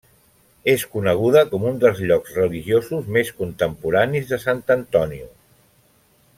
És 0.71 0.85
coneguda 0.95 1.43
com 1.51 1.67
un 1.73 1.77
dels 1.83 2.01
llocs 2.11 2.33
religiosos 2.41 3.11
més 3.19 3.31
contemporanis 3.43 4.29
de 4.33 4.43
San 4.47 4.65
Antonio. 4.81 5.33